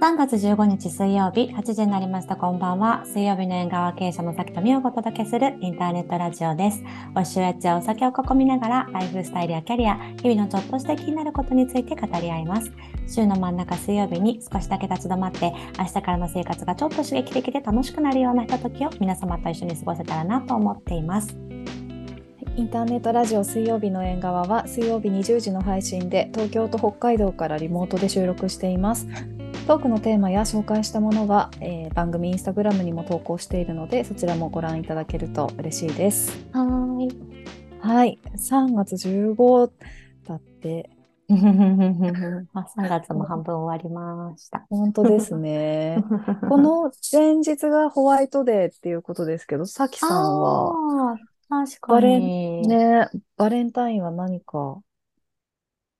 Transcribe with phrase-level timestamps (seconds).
[0.00, 2.36] 3月15日水曜日8時になりました。
[2.36, 3.02] こんばんは。
[3.04, 6.84] 水曜日の縁側経営者の崎と美をお届けするインターネットラジオです。
[7.16, 12.70] お週やちゃお酒を囲みながらライフスタイルやキャリア日々のちょっとした気になることについて語り合います。
[13.08, 21.36] 週の真ん中水曜日に少しだけ立ち止まって明日からの生活がちょっと刺激的で楽しくなるようなひとときを皆様と一緒に過ごせたらなと思っています。
[22.56, 29.08] インターネットラジオ水曜日の縁側は水曜日20時の配信で東京と北海道からリモートで収録しています。
[29.68, 36.32] トークのテーマや紹介したものは、えー、番組インスタグラムにも投稿しているのでそちらもご覧いただけると嬉しいです。
[36.52, 36.64] は
[37.02, 39.70] いはい3月15
[40.26, 40.88] だって
[41.28, 41.34] あ
[42.78, 44.64] 3月も半分終わりました。
[44.70, 46.02] 本当ですね。
[46.48, 51.18] この前日がホワイトデーっていうことですけど、さきさんは？
[51.50, 52.66] 確かに。
[52.66, 53.06] ね、
[53.36, 54.78] バレンタインは何か？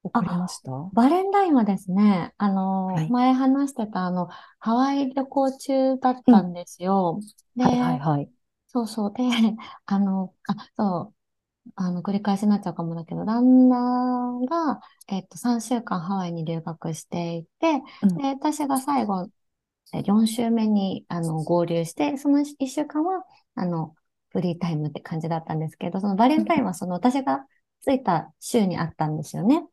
[0.03, 0.71] 送りました？
[0.95, 7.21] バレンタインはですね、あの、はい、前話してたあの、ハワイ旅行中だったんですよ。
[7.57, 8.31] うん、で、はいはいはい。
[8.69, 9.13] そうそう。
[9.13, 9.23] で、
[9.87, 11.15] あの、あ、そう、
[11.77, 19.29] あの、繰り返しになっちゃうかもだけど、旦那が、えっと、3週間ハワイに留学していて、うん、で、私が最後、
[20.07, 23.25] 4週目に、あの、合流して、その1週間は、
[23.55, 23.95] あの、
[24.31, 27.47] フリータイムって感じだったんですけど、そのバレンタインはその私が
[27.85, 29.65] 着いた週にあったんですよね。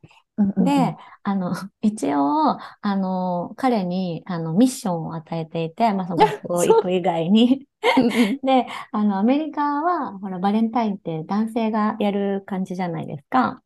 [0.58, 7.66] で、あの、 一応、あの、彼に、あの、ミッションを与えていて、まあ、その学校行く以外に。
[8.42, 13.62] で、あの、アメリカは、ほら、バレンタインって男性がやる感じじゃないですか。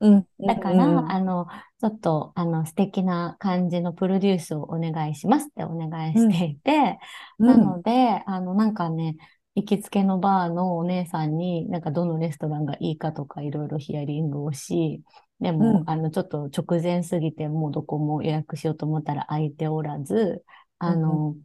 [0.47, 1.47] だから、あの、
[1.81, 6.99] ちょっと、あの、素敵な感じのプロデュースをお願いしますってお願いしていて、
[7.41, 9.17] うん、なので、あの、なんかね、
[9.55, 15.03] 行きつけのバーのお姉さんに、なんかどのレストランがいいかとかいろいろヒアリングをし、
[15.41, 20.45] でも、うん、あの、ちょっと直前すぎて、もうどこも予約しようと思ったら空いておらず、
[20.79, 21.41] あの、うん、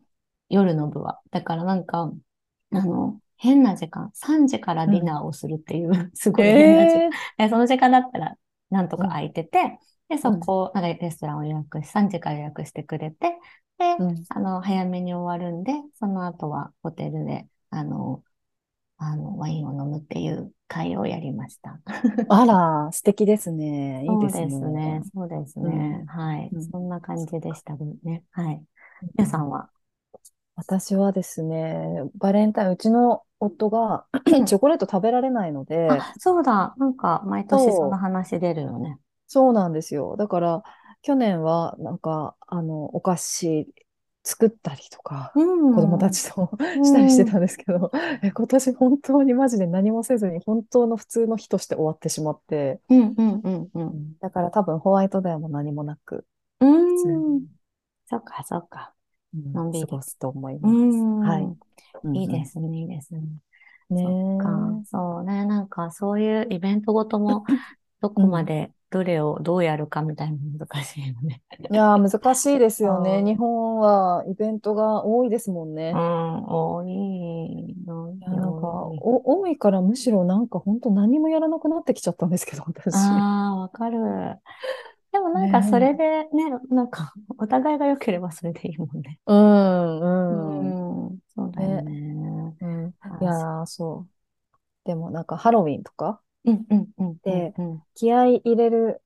[0.50, 1.22] 夜の部は。
[1.32, 2.12] だからなんか、
[2.72, 7.10] あの、変な時間、3時からディナーをするっていう、うん、 すごい変な時間。
[7.40, 8.38] えー、その時間だったら、
[8.70, 9.80] なんとか空いてて、
[10.10, 13.38] で、そこ、なんかレストランを予約し、3時から予約してくれて、
[13.78, 13.98] で、
[14.30, 18.24] あの、早めに終わるんで、その後はホテルで、あの、
[18.98, 21.80] あの、ワインを飲むっていう会をやりました。
[22.30, 24.06] あら、素敵ですね。
[24.08, 24.50] いいですね。
[24.50, 25.02] そうですね。
[25.14, 26.02] そうですね。
[26.02, 28.24] うん、はい、うん、そんな感じでしたね。
[28.32, 28.64] はい。
[29.18, 29.70] 皆さんは？
[30.56, 35.90] 私はですね、バレンタイン、うちの夫が チョコレート食べられないので。
[35.92, 36.74] あ、そうだ。
[36.78, 38.98] なんか、毎年その話出るよね。
[39.28, 40.16] そうなんですよ。
[40.18, 40.64] だから、
[41.02, 43.68] 去年は、なんか、あの、お菓子
[44.26, 46.50] 作ったりとか、うん、子供たちと
[46.84, 47.92] したりしてたんですけど、
[48.24, 56.26] うん、今年本当にマジで何もせずに本当の普通の日として終わってしまって、うんうんうんうん、だから多分ホワイトデーも何もなく、
[56.60, 57.46] うん、
[58.08, 58.94] そっかそっか。
[59.54, 59.86] のんびり。
[59.86, 60.76] 過ごすと思います。
[60.76, 62.20] はい。
[62.20, 63.22] いいですね、いいですね。
[63.90, 67.46] ねそっか、そうね、なんかそういうイベントごとも
[68.02, 71.42] どこまでどれをどうやるかみたいな難しいよね。
[71.72, 73.22] いや難しいですよね。
[73.24, 75.92] 日本はイベントが多いですもんね。
[75.94, 77.76] うん、多い。
[77.86, 78.68] なんか
[79.02, 82.96] お、多いからむしろなんか本当何もやらなくなってきちゃったんですけど、私。
[82.96, 84.00] ああ、わかる。
[85.12, 89.20] でもなんかそれでね、ねなんかお互いが良ければそれでいいもんね。
[89.26, 91.08] うん、うん。
[91.08, 91.92] うん、そうだよね。
[91.92, 94.16] ねうん、いやそう。
[94.86, 97.54] でもなんかハロウィンとかうんうんうん、で、
[97.96, 99.02] 気合い入れる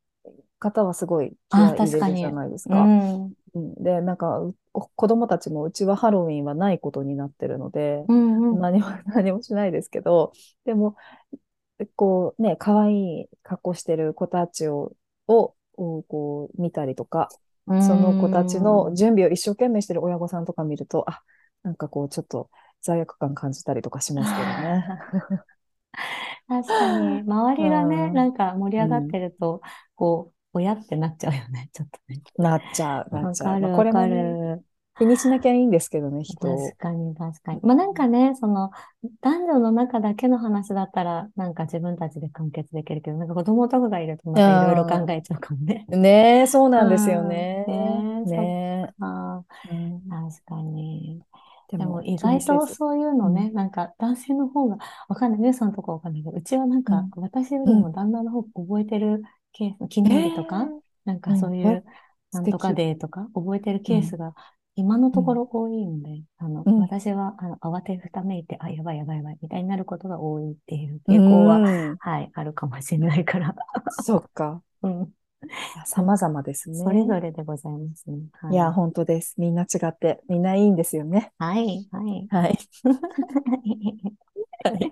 [0.60, 2.82] 方はすごい気合い入れるじゃないですか。
[2.82, 3.34] うん。
[3.82, 4.42] で、なんか、
[4.74, 10.34] 子供たちもうちはハロウィンはないことになってるので、うんうん、何も、 何もしないですけど、
[10.66, 10.96] でも、
[11.96, 14.94] こうね、可愛い格好してる子たちを、
[15.28, 17.30] を、こう見たりとか、
[17.66, 21.22] その子たちの準備を一生懸命してる親御さんとか見ると、あ、
[21.64, 22.50] なんかこうちょっと
[22.82, 24.86] 罪悪感感じたりとかしますけどね。
[26.50, 29.62] 確かに、 周りがね、うん、なんか盛り上がってると、
[29.96, 32.22] こう、親ってなっちゃうよね、ちょっとね。
[32.38, 34.66] なっちゃう、なっちゃかる、わかる。
[34.98, 37.60] 気にしなきゃいいんですけどね、人確かに、確かに。
[37.64, 38.72] まあなんかね、その、
[39.22, 45.86] 男女の中だけの話だったら、なんか自分たちで完結できるけど、なんか子供とかがいるとまたいろいろ考えちゃうかもね。
[45.88, 47.66] ねえ、そうなんですよね。
[47.66, 49.44] ねえ、ねあ、
[50.10, 51.24] 確かに。
[51.78, 54.78] でも意外とそういうのね、うん、なんか男性の方が、
[55.08, 59.22] わかんない、姉さんとかわかんないけど、うちはなんか、私よりも旦那の方が覚えてる
[59.54, 60.68] ケース、記念日とか、
[61.06, 61.84] なんかそういう、
[62.32, 64.34] なんとかデーとか、覚えてるケースが、
[64.76, 71.60] 今のところ多いんで、あの、私は、あの、慌てふためいて、あ、やばいやばいやばい、みたいになることが多いっていう傾向は、
[72.00, 73.54] はい、あるかもしれないから。
[74.04, 74.62] そっか。
[74.84, 75.14] うん。
[75.86, 76.78] 様々ですね。
[76.78, 78.18] それぞれでございますね。
[78.34, 79.36] はいいや、本当です。
[79.38, 81.32] みんな違って、みんないいんですよね。
[81.38, 82.28] はい、はい。
[82.30, 82.58] はい。
[84.66, 84.92] はい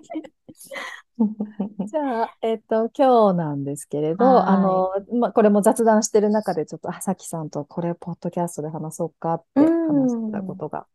[1.86, 10.86] じゃあ、えっと、今日なんですけれど、はいあの、まあ、これも雑談してる中で、ちょっと、あ、さきさんとこれ、ポッドキャストで話そうかって話してたことが、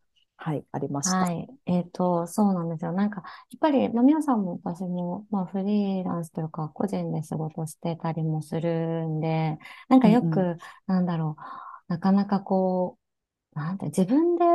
[0.44, 1.26] はい、ありました。
[1.26, 1.50] はい。
[1.66, 2.94] えっと、そうなんですよ。
[2.94, 3.26] なんか、や
[3.58, 9.58] っぱり、まあ、皆さんも私も、まあ、フリーランスというか、個人で仕事してたりもするんで、
[9.90, 10.58] なんかようんく、
[10.88, 11.42] なんだろう、
[11.92, 12.98] なかなかこ
[13.56, 14.46] う、なんて、自分で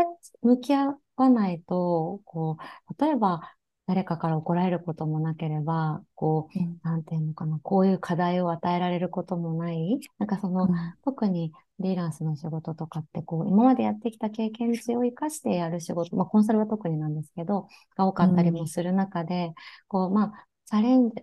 [0.43, 3.41] 向き合わないと、こう、例えば、
[3.89, 6.79] 誰かから怒られることもなければ、こう、うん。
[6.83, 9.99] なんていうのかな、こういう課題を与えられることもない。
[10.19, 10.69] なんかその、
[11.05, 19.55] 特にフリーランスの仕事とかって、こう、今までやってきた経験値を活かしてやる仕事、まあ、コンサルは特になんですけど、が多かったりもする中で、
[19.89, 21.15] こう、まあ、チャレンジ、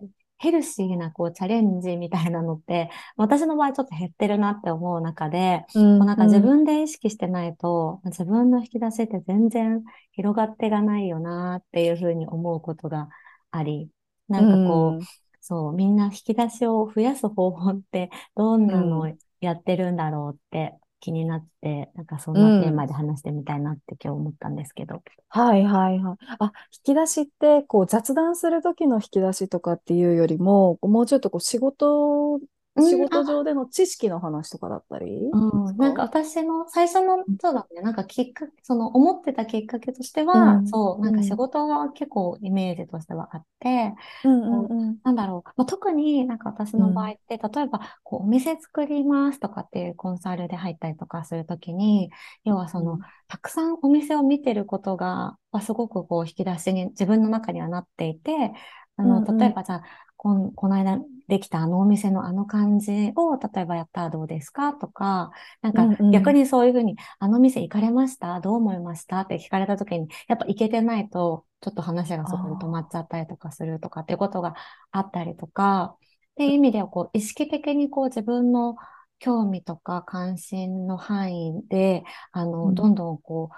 [0.45, 13.09] ヘルシーな、こう、チャレンジみたいなのって、 私の場合ちょっと減ってるなって思う中で、うんこうなんか自分で意識してないと、自分の引き出しって全然広がっていかないよなっていうふうに思うことが
[13.51, 13.89] あり、
[14.27, 15.07] なんかこう、うん。
[15.41, 25.03] そう、みんな引き出しを増やす方法ってどんなのやってるんだろうって気になって、なんかそんなテーマで話してみたいなって今日思ったんですけど。
[25.29, 26.17] はいはいはい。
[26.39, 26.51] あ、
[26.85, 40.67] 引き出しって、こう雑談する時の引き出しとかっていうよりも、もうちょっとこう仕事、うん仕事上での知識の話とかだったりうん、なんか私の最初の、そうだね、なんかきっかけ、その思ってたきっかけとしては、うん。
[40.67, 43.93] そう、なんかうん仕事が結構イメージとしてはあって、
[44.23, 44.97] うんうんうん。
[45.03, 52.09] なんだろう、まあ、特になんか私の場合って、例えばこうお店作りますとかっていうコンサルで入ったりとかするときに、
[52.43, 53.05] 要はその、うん。
[53.27, 58.51] たくさんお店を見てることが、まあすごくこう引き出しに自分の中にはなっていて、
[58.97, 59.83] あの、例えばじゃあ、
[60.17, 60.33] こ
[60.67, 65.31] の間できたあのお店のあの感じを、例えばやったらどうですかとか、
[65.61, 66.11] なんかうんうん。
[66.11, 68.39] 逆にそういうふうに、あの店行かれました？
[68.41, 69.21] どう思いました？
[69.21, 74.55] って聞かれたときに、やっぱ行けてないと、ちょっと話がそこで止まっちゃったりとかするとかっていうことが
[74.91, 78.75] あったりとか、っていう意味では、こう、意識的にこう自分の
[79.19, 82.75] 興味とか関心の範囲で、あの、うん。
[82.75, 83.49] どんどんこ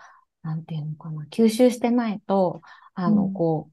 [0.43, 2.61] う、なんていうのかな、吸収してないと、
[2.93, 3.33] あの、うん。
[3.33, 3.69] こ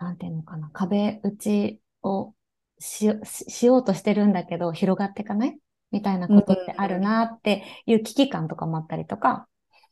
[0.00, 2.32] う、なんていうのかな、壁打ちを
[2.80, 5.58] しよししようとしてるんだけど、広がっていかない？
[5.92, 9.48] みたいなことってあるなっていう危機感とかもあったりとか、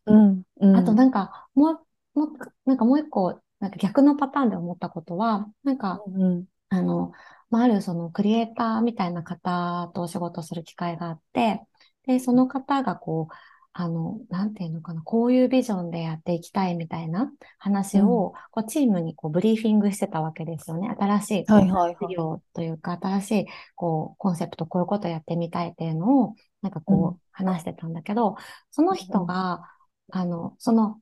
[0.06, 0.42] うん。
[0.60, 0.76] うん。
[0.76, 1.72] あとなんか、も
[2.14, 2.28] う、もう、
[2.64, 7.12] なんかもう一個、なんか逆のパターンで思ったことは、なんか、うんあの、
[7.50, 11.62] まあ、あるそのクリエイターみたいな方とお仕事する機会があって、
[12.06, 13.34] で、その方がこう、
[13.72, 20.94] あの、なんていうのかな、こういうビジョンでやっていきたいみたいな話を、こうチームにこうブリーフィングしてたわけですよね。
[20.98, 21.96] 新しいこうはいはいはい。
[22.00, 28.36] 事業というか、新しいこうコンセプト、こういうことやってみたいっていうのを、なんかこう話してたんだけど、
[28.70, 29.62] その人が、
[30.10, 30.98] あの、その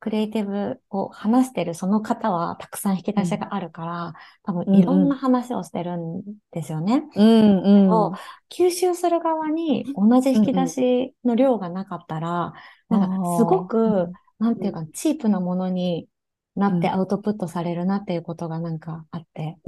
[0.00, 4.14] クリエイティブを話してるその方はたくさん引き出しがあるから、
[4.44, 6.22] 多分いろんな話をしてるん
[6.52, 7.04] ですよね。
[7.16, 7.90] うんうん。
[7.90, 8.12] を
[8.50, 12.52] 吸収する側に同じ引き出しの量がなかったら、
[12.88, 16.08] なんかすごく、なんていうか、チープなものに
[16.54, 16.94] なってうん。
[16.94, 19.58] アウトプットされるなっていうことがなんかあって、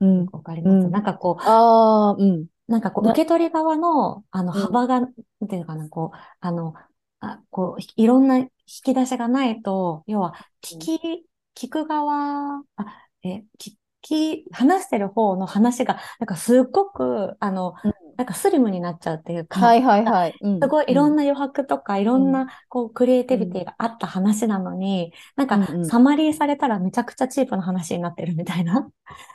[0.00, 0.26] うん。
[0.26, 0.90] わかります、うん。
[0.90, 2.46] なんかこう、ああ、うん。
[2.66, 4.62] なんかこう、な受け取り側の、あの、うん。
[4.62, 5.12] 幅が、なん
[5.48, 6.74] ていうのかな、こう、あの、
[7.20, 17.92] あ、こう、いろんな引き出しがないと、要は、聞き、聞く側、あ、え、聞き、話してる方の話が、なんかすっごく、あの、うん。
[18.16, 20.34] なんかスリムになっちゃうっていうか、はいはいはい。
[20.62, 28.90] すごいいろんな、な余白とか、いろんな、こう、クリエイティビティがあった話なのに、なんか、サマリーされたらめちゃくちゃチープな話になってるみたいな。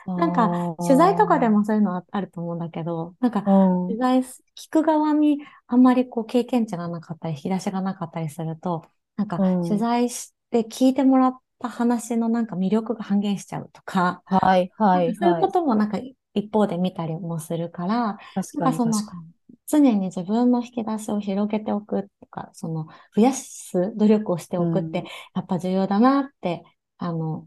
[0.06, 8.84] なんか、取材とかでもそういうのはあると思うんだけど、なんか、うん、取材す、聞く側にあんまりこう経験値がなかったり、引き出しがなかったりすると、
[9.16, 9.62] なんかうん。
[9.66, 15.14] 取材して聞いてもらった話のなんか魅力が半減しちゃうとか、はいはいはい。
[15.14, 15.98] かそういうこともなんか
[16.34, 19.24] 一方で見たりもするから、確かに確か
[19.68, 26.62] 常に自分の引き出しを広げておくとか、その増やす努力をしておくってうんやっぱ重要だなって、
[26.98, 27.46] あの、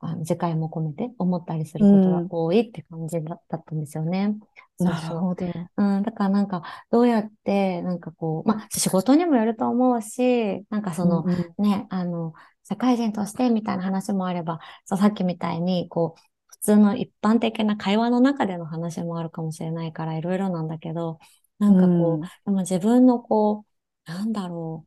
[0.00, 4.36] あの次回も込めて思ったりすることが多いって感じだったんですよね。
[4.78, 4.86] に。
[4.86, 5.18] なる。
[5.18, 5.46] ほど。
[5.76, 12.32] うん、だからなんか、どうやって、なんかこう、まあ、仕事にもよると思うし、なんかその、うんうんね、あの、
[12.68, 21.18] 社会人としてみたいな話もあれば、そう、さっきみたいに、こう、普通の一般的な会話の中での話もあるかもしれないから、いろいろなんだけど、
[21.58, 23.66] なんかこう、でも自分のこ
[24.06, 24.86] う、なんだろ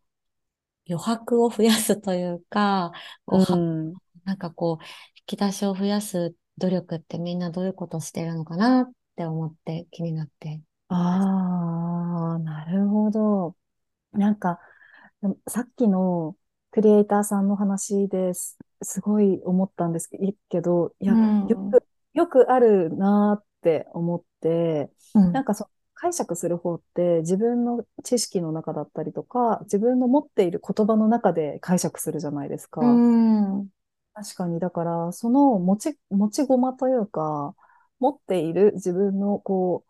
[0.87, 2.91] う、余白を増やすというか、
[3.25, 4.85] こう、はうんなんかこう、
[5.19, 10.61] 引き出しを増やす努力ってみんなどういうことしてるのかなって思って気になって。
[10.89, 13.55] ああ、なるほど。
[14.13, 14.59] なんか、
[15.47, 16.37] さっきの
[16.71, 20.09] クリエイターさんの話ですすごい思ったんです
[20.49, 21.71] けど、いうや、よん。
[21.71, 25.31] く、よくあるなーって思って、うん。
[25.31, 33.03] なんかそ解釈する方って自分の知識の中だったりとか、自分の持っている言葉の中で解釈するじゃないですうか。
[33.63, 33.69] ん。
[34.13, 37.55] 確かに、だから、その持ち、持ち駒というか、
[37.99, 39.85] 持っている自分の、こ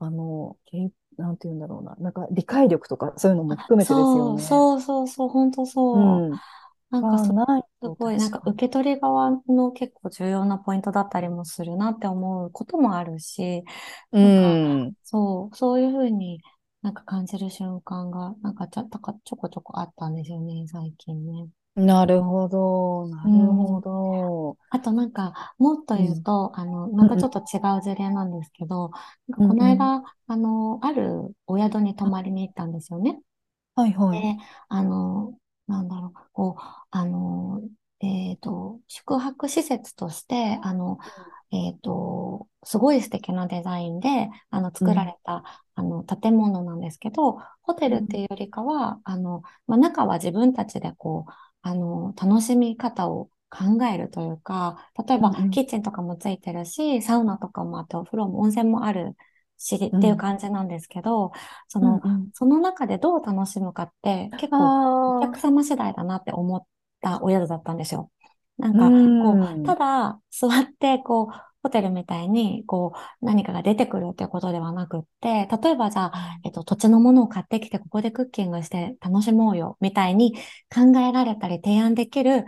[0.00, 4.40] う、あの、けなんて言うんだろうな、なんか理解力とかそういうのも含めてですよそう、ね。
[4.40, 6.32] そうそうそう、本当うそう。
[6.34, 6.36] ん。
[6.36, 6.40] が
[6.90, 8.40] なんかそないとすごい、なんか。
[8.46, 13.64] 受け取り側の結構重要なポイントだったりもするなって思うこともあるし、
[14.12, 14.96] うなんか、ん。
[15.04, 16.42] そう、そういうふうに
[16.82, 21.48] なんか感じる瞬間が、なんかちょ、ちょこちょこあったんですよね、最近ね。
[21.76, 23.80] なるほど、なうるほん。
[23.80, 24.58] ど。
[24.70, 26.04] あとなんか、もっとうん。
[26.04, 27.24] 言うと、あの、またうんうん。
[27.24, 29.54] ちょっと違う事例なんですけど、なんかうんうん。
[29.54, 33.20] この間、あの、あるお宿に泊まりに行ったんですよね。
[33.76, 34.22] はいはい。
[34.22, 34.36] で、
[34.68, 35.38] あの、
[35.68, 37.62] なんだろう、こう、あの、
[38.00, 40.98] えっと、宿泊施設として、あの、
[41.52, 45.06] えっと、すごい素敵なデザインで、あの、作らうん。
[45.06, 51.32] れた、あの、建物なんですけど、ホテルっていうよりかは、あの、まあ、中は自分たちでこう、
[51.64, 55.50] あの、楽しみ方を考えるというか、例えば、うんうん。
[55.50, 59.16] キッチンとかもついてるし、サウナとかもあって、お風呂も温泉もある
[59.58, 61.32] し、っていううん感じなんですけど、
[61.68, 62.30] その、うんうん。
[62.34, 66.66] その中でどう楽しむかって結あ構お客あ、様次第だなって思っ
[67.00, 68.10] たお宿だったんですよ。
[68.58, 69.64] なんうか、こう、ん。
[69.64, 71.28] ただ座って、こう、
[71.64, 80.34] ホテルみたいに、こう、何かが出てくるっていうことではなくって、例えばじゃあ、えっと、土地のものを買ってきて、ここでクッキングして楽しもうよ、みたいに
[80.74, 82.46] 考えられたり提案できる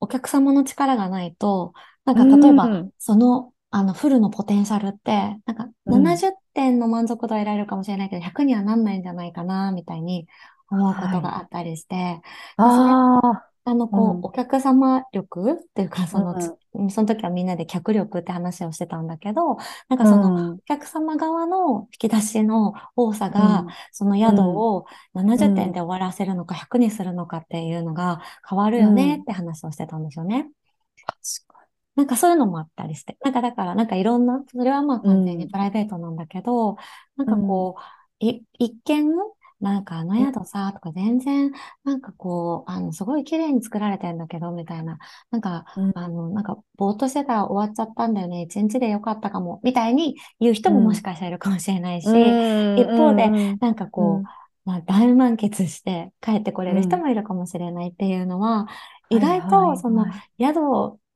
[0.00, 1.72] お客様の力がないと、
[2.04, 2.92] なんうか例えば、ん。
[2.98, 5.12] その、あの、フルのポテンシャルって、
[5.46, 6.18] なんかうん。
[6.18, 10.26] 70点の満足度を得られるかもしれないけど、100にはなんないんじゃないかな、みたいに
[10.70, 11.18] 思うこはい。
[11.18, 12.20] とがあったりして、
[12.62, 14.28] で、それ、ああ、あの、こう、うん。
[14.28, 16.90] お客様力っていうか、その、つうん。
[16.90, 19.56] その時はみんなで客力って話をしてたんだけど、
[19.88, 20.60] なんかうその、おん。
[20.66, 23.76] 客様側の引き出しの多さが、うん。
[23.92, 24.34] そのうん。
[24.34, 25.48] 宿を70うん。
[25.48, 28.82] 点で終わらせるのか100にするのかっていうのが変わるうん。
[28.82, 30.50] よねって話をしてたんですよね。
[31.06, 31.66] 確か
[31.96, 33.16] なんかそういうのもあったりして。
[33.22, 35.48] なんかだから、なんかいろんな、それはまあ完全にん。
[35.48, 36.76] プライベートなんだけど、
[37.16, 37.34] なんうん。
[37.36, 39.06] かこう、い、一見、
[39.62, 40.32] なんかあのうん。
[40.32, 41.52] 宿さ、とか全然、
[41.84, 44.98] なんかこう、あの、すごい綺麗に作られてんだけど、みたいな。
[45.30, 45.92] なんか、うん。
[45.94, 48.42] あの、なんか、ぼーっとしてたら終わっちゃったんだよね。
[48.42, 49.60] 一日でよかったかも。
[49.62, 51.02] みたいに言う人ももしうん。
[51.02, 52.36] かしたらいるかもしれないうし、
[52.74, 53.60] 一方で、ん。
[53.60, 54.32] なんかこう、ん。
[54.64, 57.00] まあ、大満喫して帰ってこれる人うん。
[57.00, 58.66] もいるかもしれないっていうのは、
[59.08, 60.22] 意はい外と、はいその、はい。
[60.40, 60.56] 宿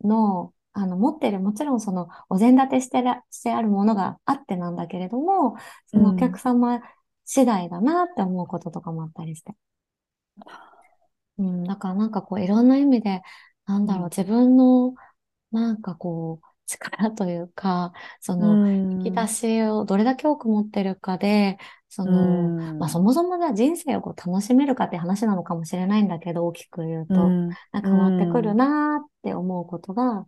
[0.04, 6.40] の、あの、持ってる、もちろんその、お膳立てしてら、してあるものがあってなんだけれども、そのお客うん。
[6.40, 6.80] 様
[7.26, 9.54] 次第だなって思うこととかもあったりして。
[11.38, 13.22] うん、だからなんかこう、いろんな意味で、
[13.66, 14.10] なんだろう、うん。
[14.10, 14.94] 自分の、
[15.52, 18.60] なんかこう、力というか、そうの、
[19.04, 19.28] 引き出ん。
[19.28, 23.02] しをどれだけ多く持ってるかで、そうの、まあそん。
[23.02, 27.56] もそもが人生をこう楽しめるかって話なのかもしれないんだけど、大きく言うと、うん。
[27.72, 28.56] なんか変わってくるうん。
[28.56, 30.26] なーって思うことが、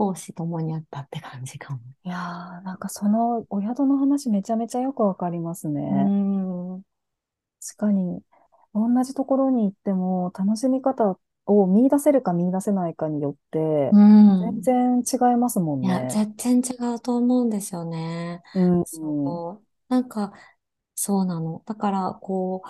[0.00, 1.80] 講師ともにあったって感じかも。
[2.04, 6.12] いやー、なんかそのお宿の話めちゃめちゃよくわかりますね。
[7.60, 8.22] 確かに、
[8.74, 14.60] 同じところに行っても楽しみ方を見出せるか見出せないかによって、ん。
[14.62, 16.22] 全然違いますもいや、んね。
[16.34, 18.42] 全然違うと思うんですよね。
[18.52, 18.82] うん。
[18.92, 19.40] うん。
[19.40, 19.66] そう。
[19.88, 20.32] なんか、
[20.94, 21.62] そうなの。
[21.66, 22.68] だから、こう、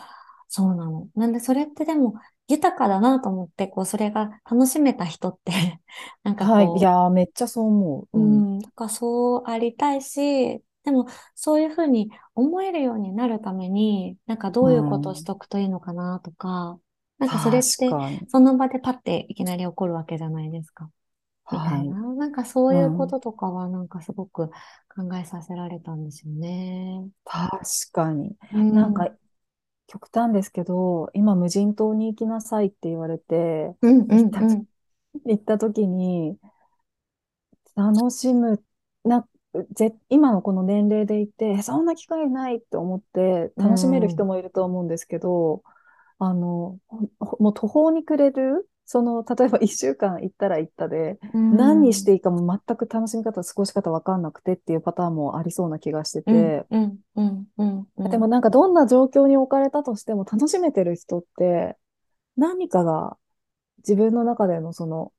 [0.49, 1.11] そうなの。
[1.15, 2.15] なんで、それってでも、
[2.51, 5.53] 豊かだなと思って、こう、それが楽しめた人って
[6.25, 6.73] なんかはい。
[6.75, 8.19] いこやー、めっちゃそう思う、う。
[8.21, 8.45] うん。
[8.55, 15.25] うん、だからそうありたいし、でも、そういうふうに思えるようになるために、なんかどうういうことをしん。
[15.25, 16.81] とくといいのかなとか、
[17.19, 17.99] なんかそれっ確て。
[18.29, 20.91] その場でパッていきなり起こるわけじゃないですか。
[21.51, 21.83] みたはい。
[21.83, 22.01] いな。
[22.17, 23.09] なんかそういうこうん。
[23.09, 24.49] ととかはなんかすごく
[24.95, 27.09] 考えさせられたんですよね。
[27.25, 27.61] 確
[27.93, 28.37] かに。
[28.53, 28.71] うん。
[28.71, 29.11] うんなんか、
[29.91, 34.67] 極端ですけど、今無人島に行きなさいって言われて、うん行ったと、うん。
[35.27, 36.39] 行った時に、
[37.77, 38.63] 楽しむ、
[39.05, 39.29] な、
[39.73, 44.25] ぜ、今のこの年齢でいて、えそんな機会ないって思ってう楽しめるん。
[44.25, 45.63] 人もいると思うんですけど、
[46.21, 46.81] あの、
[47.21, 52.05] ほもう途方に暮れる、その、例えば一週間行ったら行ったで、う何にしん。
[52.05, 56.53] ていいかも全く楽しみ方、過ごし方わかんなくてっていうパターンもありそうな気がしてうん。
[56.53, 57.01] て、うん。
[57.17, 57.51] うん。
[57.59, 57.89] うん。
[57.97, 58.11] うん。
[58.11, 61.77] でもなんかどんな状況に置かれたとしても楽しめてる人って
[62.37, 63.19] 何かが
[63.79, 65.13] 自分の中でのその、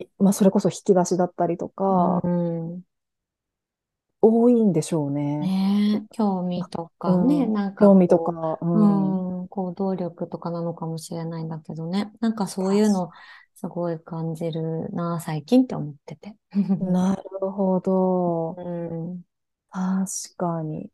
[0.00, 2.84] いまあそれこそ引き出しだったりとうか、ん。
[4.20, 5.50] 多いんでしょうね。
[5.50, 9.20] ねえ、興味とかね、うん、なんか興味とこか、う、うん。
[9.40, 12.12] うん、行動力とかなのかもしれないんだけどね。
[12.20, 13.10] なんかそういう確の
[13.54, 16.36] すごい感じるな、最近って思ってて。
[16.80, 18.54] なるほど。
[18.58, 18.70] う
[19.14, 19.22] ん、
[19.70, 20.90] 確かに。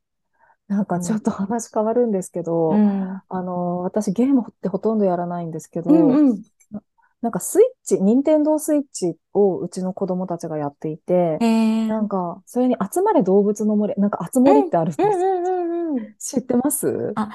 [0.67, 6.43] なんかうん、ちょっと話変わるんですけど、うん、あの、私ゲームってほとんどやらないんですけうん、ど、うん。
[6.71, 6.83] な
[7.21, 15.19] なんかスイッチ、任天堂スイッチをうちの子供たちがやっていて、えー、なんか、それに集まれ動物の森、なんか集うん、森ってあるんうん、です。
[15.19, 15.97] うん、うん。
[15.97, 17.13] うん知ってます？
[17.15, 17.31] あ、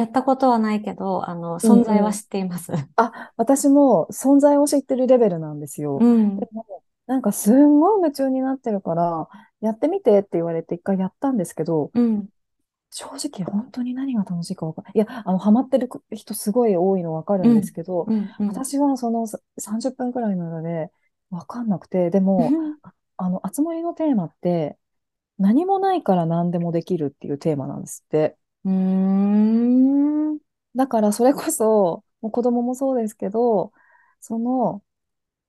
[0.00, 2.12] やったことはないけど、あの、うん存在はうん。
[2.12, 2.72] 知っています。
[2.96, 5.98] あ、私も存在を知ってるレベルなんですよ。
[6.00, 6.66] うん、でも、
[7.06, 9.28] なんかすんごい夢中になってるから、
[9.60, 12.28] やってみてって言われて一回やったんですけど、うん、
[12.90, 14.92] 正直本当に何が楽しいかわかんない。
[14.94, 18.48] いや、あの、ハマってる人すごい多いのわかるんですうん、けど、うん、うん。
[18.48, 20.90] 私はそのさ30分くらいの間で
[21.30, 22.50] わかんなくて、でも、
[22.82, 24.78] ああの、あつ森のテーマって、
[25.38, 28.36] 何もないから何でもできるっていうテーマなんですって。
[28.64, 28.70] うー
[30.34, 30.38] ん、
[30.74, 33.72] だからそれこそ、もう子供もそうですけど、
[34.20, 34.84] その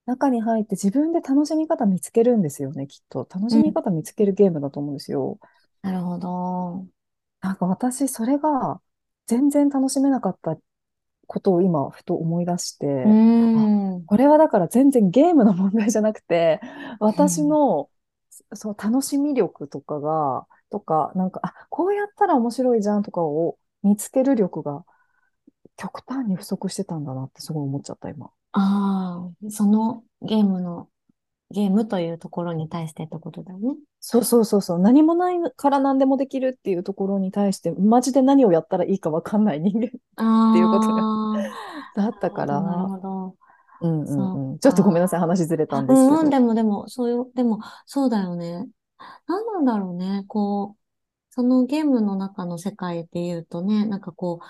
[0.05, 3.27] 中に入って自分で楽しみ方見つけるんですよね、きっと。
[3.33, 3.61] 楽うん。
[3.61, 5.39] しみ方見つけるゲームだと思うんですよ。
[5.81, 6.87] なるほど。
[7.41, 8.81] なんか私、それが
[9.27, 10.57] 全然楽しめなかった
[11.27, 13.19] ことを今、ふと思い出して、
[13.53, 13.71] あ、
[14.05, 16.61] これはだから全然ゲームの問題じゃなくて、
[16.99, 17.47] 私ん。
[17.47, 17.89] の
[18.55, 24.83] そう楽しみ力とかが、とか、なんか、あ、こうやったら面白いじゃんとかを見つける力が
[25.77, 28.31] 極端に不足してたんだなってすごい思っちゃった、今。
[28.53, 30.87] ああ、そのゲームの、
[31.51, 33.75] ゲームというところに対してってことだよね。
[33.99, 41.43] そうそうそうそう、何もないから何でもできるっていうところに対して、マジで何をやったらいいかわかんない人間っていうことがあ
[41.95, 43.35] だったかるほど、なるら、ほど。
[43.81, 44.59] うんうんうん。
[44.59, 45.27] ちょっとごめんなさい、か。
[45.27, 46.29] 話ずれたんですけうん、ど。
[46.29, 48.67] でもでも、そういう、でも、そうだよね。
[49.27, 50.25] 何なんだろうね。
[50.27, 50.81] こう、
[51.31, 54.45] そのゲームの中の世界で言うとね、なんかこう、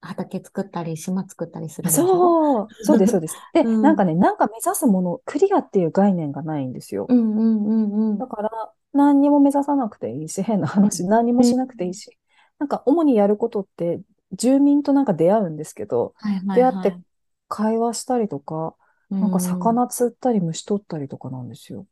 [0.00, 3.36] 畑作ったり、島作ったりすあるでしょそう、 そうです、そうです。
[3.52, 7.12] で、うん、うん、なんかね、なんか目指すもの、クリアっていう概念がないんですよ。
[7.14, 8.18] うん、うん、うん。
[8.18, 8.50] だから、
[8.92, 12.16] 何にも目指さなくていいし、変なうん、話、何にもうんしなくていいし、
[12.58, 14.00] なんか主にやることって、
[14.32, 17.04] 住民となんか出会うんですけど、はいはい出会ってはい。
[17.48, 18.76] 会話したりとか、
[19.10, 19.38] うなんか
[19.72, 19.78] ん。
[19.78, 21.86] 魚釣ったり虫取ったりとかなんですよ。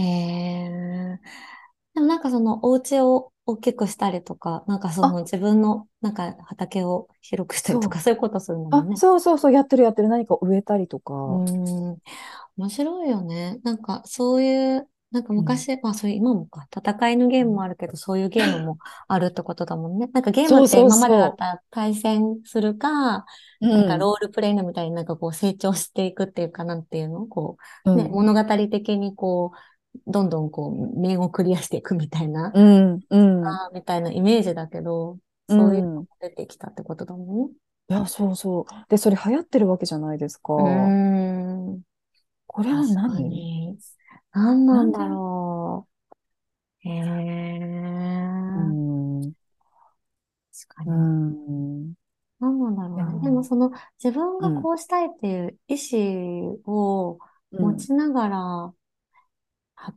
[0.00, 1.20] ええ
[1.94, 8.12] でもなんかそのお家を大きくしたりとか、なんかそあ、の自分のなんか畑を広くしたりとか、そう。
[8.12, 8.96] いうことするんだもんあ、ね。
[8.96, 10.08] そうそうそう、やってるやってる。
[10.08, 11.44] 何か植えたりとうか。
[11.94, 11.98] ん。
[12.56, 13.58] 面白いよね。
[13.64, 15.64] なんかそういう、なんかうん。
[15.64, 20.08] 昔、まあそういう今もか、戦いのゲームもあるけど、そういうゲームもあるってことだもんね。
[20.08, 23.26] なんかゲームって今までだっそたら対戦するか、
[23.60, 23.66] う。
[23.66, 23.98] うなんかん。
[23.98, 27.26] ロールプレイングみたいになんかこう成長していくっていうかなんていうの？
[27.26, 27.58] こ
[27.94, 28.10] う、ね、うん。
[28.10, 29.58] 物語的にこう、
[30.06, 32.60] どんどんこう、面をクリアしていくみたいな、う
[32.96, 33.00] ん。
[33.10, 33.18] う
[33.54, 33.60] ん。
[33.62, 36.08] あーみたいなイメージだけど、うそういうのん。
[36.20, 37.54] が出てきたってことだもんね。
[37.90, 38.64] いや、そうそう。
[38.88, 40.52] で、それ流行ってるわけじゃないですか。
[40.56, 40.94] うーこ
[41.76, 41.82] ん、
[42.62, 43.24] れは何？
[43.28, 43.78] に。
[44.32, 45.88] 何なんだろ
[46.84, 46.88] う。
[46.88, 46.90] へ
[48.54, 49.22] うえ、ん。
[49.24, 49.34] う
[50.66, 50.90] 確かに。
[50.90, 51.94] ん。
[52.40, 53.20] 何なんだろうね。
[53.22, 53.70] でもその
[54.02, 54.68] 自分がうん。
[54.68, 57.18] こうしたいっていう意思を
[57.52, 57.58] うん。
[57.58, 58.74] 持ちながら、は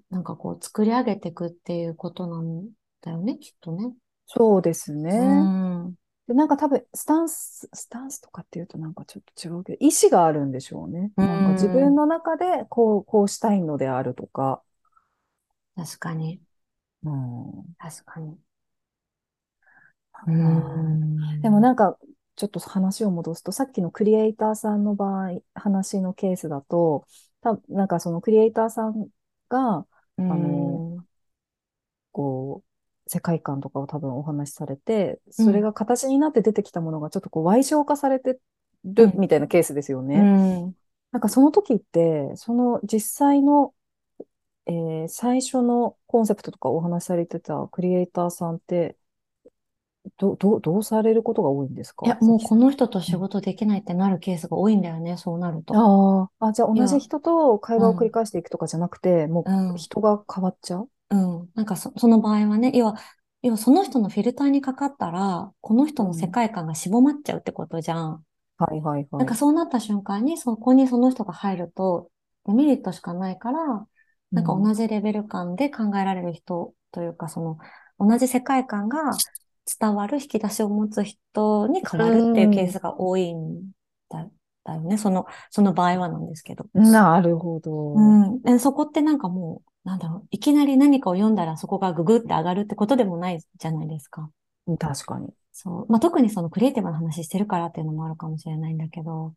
[0.10, 2.70] なんかこう作り上げていくっていうことなん
[3.02, 3.94] だよね、きっとね。
[4.26, 5.52] そうですうね。
[5.89, 5.96] ん。
[6.28, 11.12] で、なんか多分、スタンス、スタンスとかっていうとなんかちょっと違うけど、意思があるんでしょうね。
[11.17, 11.96] うなんか自分ん。
[11.96, 14.63] の中でこう、こうしたいのであるとか。
[15.76, 16.41] 確かに。
[17.04, 17.76] うん。
[17.78, 18.39] 確かに。
[20.26, 21.62] うあーでもん。
[21.62, 21.98] なんか、
[22.36, 27.08] ちょっと話を戻すと、さっきのクリエイターさんの場合、話のケースだと、
[27.41, 29.10] た、なんかそのクリエイターさん
[29.52, 29.88] が、
[30.18, 31.06] うあの、ん。
[32.12, 35.46] こう、世界観とかを多分お話しされて、うん。
[35.46, 38.40] それが形になって出てきたものがちょっとこう、歪償化されて
[38.96, 39.08] うん。
[39.08, 40.32] るみたいなケースですようね。
[40.68, 40.76] ん。
[41.12, 43.76] なんかその時って、その実際の、
[44.68, 48.98] えー最初のコンセプトとかお話しされてたクリエイターさんって、
[50.18, 55.76] ど、どう、どうされることが多いんですいや、かさきさもうこの人と仕事できないってなるケースが多いんだよね、そうなると。
[55.76, 59.44] ああ、あ、じゃあいや、同じ人と会話を繰りうん、返していくとかじゃなくて、も
[59.76, 60.90] う人が変わっちゃう？
[61.10, 61.54] うん。
[61.56, 62.96] なんかそ、その場合はね、要は、
[63.42, 66.32] 要はその人のフィルターにかかったら、この人の世うん。
[66.32, 68.26] 界観が絞まっちゃうってことじゃん。
[68.58, 69.20] はいはいはい。
[69.20, 72.12] なんかそうなった瞬間に、そこにその人が入ると、
[72.46, 73.88] デメリットしかないから、
[74.34, 74.72] なんかうん。
[74.72, 77.58] 同じレベル感で考えられる人というか、その、
[78.00, 79.26] 同じ世界観が
[79.80, 82.72] 伝わる引き出しを持つ人に変うわるっていうケーん。
[82.72, 83.72] スが多いん
[84.10, 84.30] だ、
[84.64, 84.98] だよね。
[84.98, 86.66] その、その場合はなんですけど。
[86.74, 87.72] なるほど。
[87.94, 88.02] う
[88.38, 88.42] ん。
[88.42, 94.30] でそこってなんかもう、なんだろう、いきなり何かを読んだらそこがググって上がるってことでもないじゃないですか。
[94.80, 95.34] 確かに。
[95.52, 95.92] そう。
[95.92, 99.34] まあ、特にそのクリエイティブな話してるからっていうのもあるかもしれないんだけど、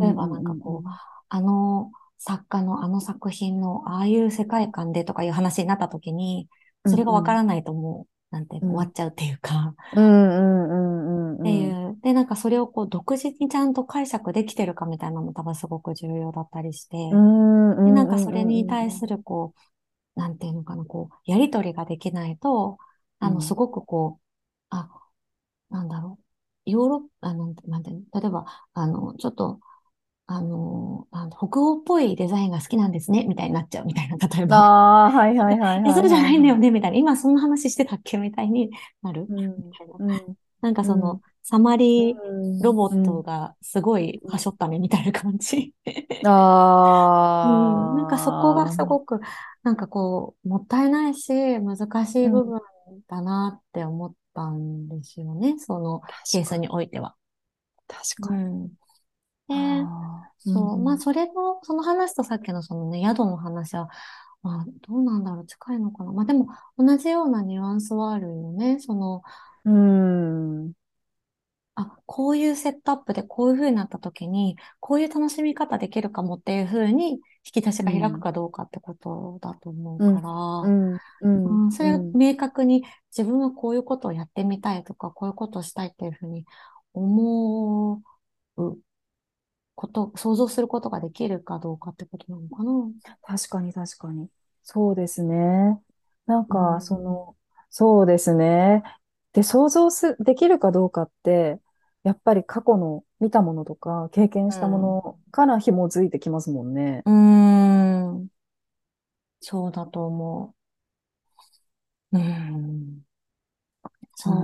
[0.00, 0.88] 例えばなんかこう、
[1.28, 6.48] あの作家のあの作品のああいう世界観でとかいう話になった時に、
[6.86, 11.38] それがわからないともう、なんて、終わっちゃうっていうか、うんうんうんうん。
[11.38, 11.98] っていう。
[12.02, 16.96] で、なんかそれをこう独自にちゃんと解釈できてるかみたいなのも多分すごく重要だったりして、
[17.84, 19.54] で、なんかそれに対するこ
[20.16, 22.78] う、なんていうのかな、こう、やりとりができないと、
[23.20, 24.24] あの、すごくこう、
[24.70, 24.90] あ、
[25.70, 26.18] なんだろ
[26.66, 26.70] う。
[26.70, 29.60] ヨーロッパ、あの、なんていうの、例えば、あの、ちょっと、
[30.30, 34.56] あの、北欧っぽいデザインが好きなんですね、みたいになっちゃうみたいな、例えば。
[34.58, 36.98] ああ、はいはいはいはい、 そうじゃないんだよね、みたいな。
[36.98, 38.70] 今そんな話してたっけみたいに
[39.02, 40.20] なる、うん、みたいな。
[40.60, 45.72] なんかその、サマリーロボットがすごいはしょったね、みたいな感じ。
[46.26, 47.96] ああ、うん。
[48.00, 49.20] なんかそこがすごく、
[49.62, 52.60] なんかこう、もったいないし、難しい部分
[53.08, 57.14] だなって思ったんですよね、そのケースにおいては。
[57.86, 58.70] 確かに。
[59.48, 60.08] うん
[60.44, 63.88] で、そう、まあ、それの、その話とさっきのそのね、宿の話は、
[64.42, 66.12] まあ、どうなんだろう、近いのかな。
[66.12, 68.78] まあ、でも、同じようなニュアンスはあるよね。
[68.78, 69.22] その、
[69.64, 70.72] うん。
[71.74, 77.20] あ、こういうセットアップでこういう風になった時に、こういう楽しみ方できるかもっていう風に引
[77.52, 80.30] き出しが開くかどうかってことだと思うから、
[80.68, 82.84] うんうん、それ明確に
[83.16, 86.44] 自分はこういうことをやってみたいとか、こういうことをしたいっていう風に
[86.94, 88.02] 思
[88.56, 88.78] う
[89.78, 92.72] こと、想像することができるかどうかってことなのかな？
[93.22, 94.28] 確かに確かに。
[94.64, 95.80] そうですね。
[96.26, 97.36] なんか、その、
[97.70, 98.82] そうですね。
[99.32, 101.60] で、想像す、できるかどうかって、
[102.02, 107.02] やっぱり過去の見たものとか経験したものから紐づいてきますもんね。
[107.06, 108.16] うん。
[108.16, 108.28] うん
[109.40, 110.54] そうだと思
[112.12, 112.18] う。
[112.18, 113.02] うん。
[114.16, 114.34] そう。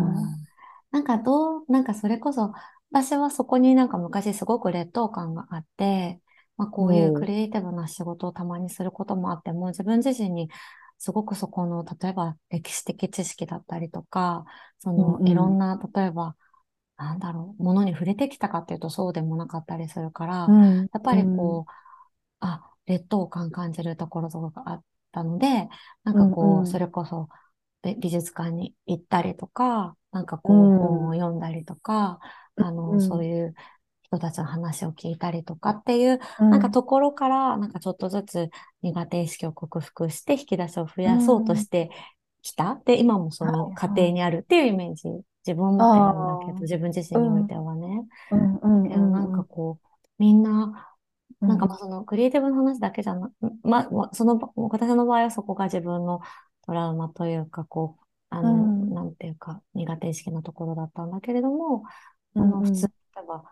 [0.90, 2.52] なんかどう、なんかそれこそ、
[2.94, 6.20] 私はそこになんか昔すごく劣等感があって、
[6.56, 10.48] まあこういうクリエイティブな仕事をたまにすることもあっても、自分自身に
[10.98, 14.44] すごくそこの、例えば歴史的知識だったりとか、
[14.78, 16.36] そのいろんな、例えば、
[16.96, 20.34] なんだろう、ものに触れてきたかっていうとそうでもなかったりするから、
[20.92, 21.72] やっぱりこう、
[22.40, 25.68] あ、劣等感感じるところとかがあったので、
[26.04, 27.28] なんかこう、それこそ
[27.98, 32.18] 美術館に行ったりとか、なんかこう、本を読んだりとか、
[32.56, 33.54] あの、うん、そういう
[34.02, 38.50] 人たちの話を聞いたりとかっていう、うん、なんかところから、なんかちょっとずつ
[38.82, 41.90] 苦手意識を克服して引き出しを増やそうとして
[42.42, 42.80] きた。
[42.84, 45.08] で、今もその過程にあるっていうイメージ、
[45.46, 48.06] 自分持ってるんだけど、自分自身においてはね。
[48.30, 49.86] なんかこう、
[50.18, 50.90] みんな、
[51.40, 53.30] なんかまあそのクリエイティブの話だけじゃな、
[53.62, 56.20] ま、まその、私の場合はそこが自分の
[56.66, 61.84] トラウマというか、こう、あの、うん、なんていうか、苦手意識のところだったんだけれども、
[62.34, 63.44] あの、普通、例えば、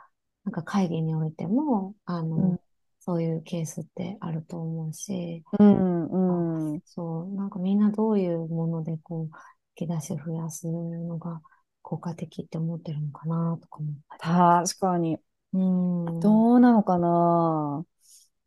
[0.45, 2.61] なんか会議においても、あの、うん、
[3.01, 9.37] そういうケースってあると思うし、うんうん、そう、なんかみんなどういうものでこう、
[9.79, 11.41] 引き出し増やすのが
[11.83, 14.69] 効果的って思ってるのかなとか思ったり。
[14.69, 15.19] 確かに。
[15.53, 16.21] うん。
[16.21, 17.85] どうなのかな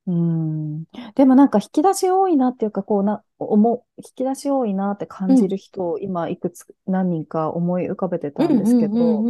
[0.07, 0.83] うん。
[1.15, 9.21] でもなんか引き出し多いなっていうか、こうな、思引き出し多いなって感じる人を今いくつ、何人か思い浮かべてたんですけど、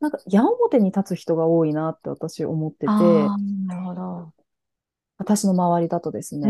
[0.00, 3.36] なんか矢面に立つ人が多いなって私思ってて、な
[3.74, 4.32] るほど。
[5.18, 6.48] 私の周りだとですね、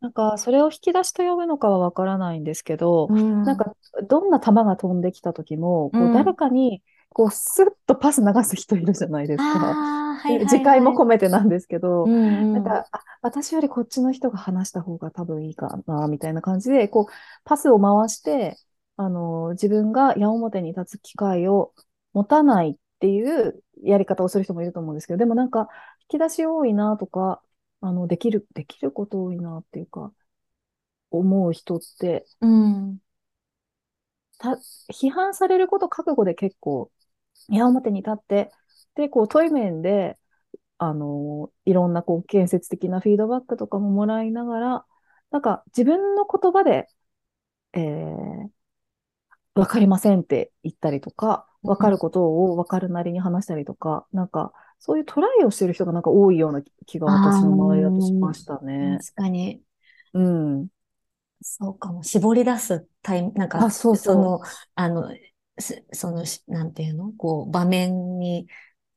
[0.00, 3.74] なんかそれを引き出しと呼ぶのかはわからないんですけど、うん、なんか
[4.08, 6.82] どんな球が飛んできた時も、こう誰かに
[7.14, 9.44] こうスッとパス流す人いるじゃないですか。
[9.44, 17.12] はい次回も込めてなんですけど、うんうん、なんかあ私よりこっちの人が話した方が多分いいかなみたいな感じでこう
[17.44, 18.56] パスを回して
[18.96, 21.74] あの自分が矢面に立つ機会を
[22.14, 25.68] 持たないっていうやり方をする人もいると思うんですけど、でもなんか、
[26.10, 27.42] 引き出し多いなとか、
[27.80, 30.12] あの、できる、できること多いなっていうか、
[31.10, 32.98] 思う人って、うん、
[34.38, 34.58] た、
[34.92, 36.90] 批判されること覚悟で結構、
[37.48, 38.50] 矢面に立って、
[38.94, 40.18] で、こう、対面で、
[40.78, 44.86] あの、いろんなこう、建設的なフィードバックとかももらいながら、
[45.30, 46.88] なんか自分の言葉で、
[47.72, 48.48] えー、
[49.54, 58.98] わかりませんって言ったりとか、わかることをわかるなりに話したりとか、なんか、そういうトライをしてる人がなんか多いような気が私の周りだとしましたね。
[59.00, 59.62] 確かに。
[60.12, 60.68] うん。
[61.40, 62.02] そうかも。
[62.02, 64.40] 絞り出すタイム、なんか、そうそうその、
[64.74, 65.08] あの、
[65.92, 67.12] その、なんていうの？
[67.12, 68.46] こう、場面に、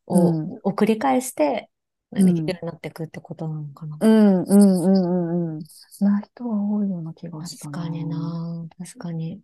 [0.06, 1.70] を、うん、を繰り返して、
[2.12, 3.98] できるようになっていくってことなのかな？
[4.00, 5.64] うん、うん、うん、うん、うん。
[6.00, 8.66] な人が多いような気がした確かにな。
[8.78, 9.42] 確かに。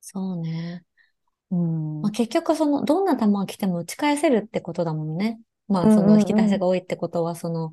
[0.00, 0.84] そうね。
[1.50, 2.02] うん。
[2.02, 5.40] まあ、結局、その、どんな球が来ても打ち返せるってことだもんね。
[5.66, 7.72] まあ、その引き出しが多いってことは、その、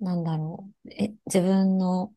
[0.00, 0.90] なんだろう。
[0.90, 2.12] え、自分の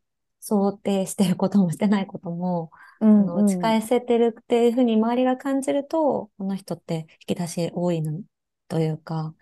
[0.46, 8.20] 想定してることもしてないことも、うんうん、打ち返せてるっていうふうに周りが感じると、この人って引き出し多いの
[8.68, 9.34] というか、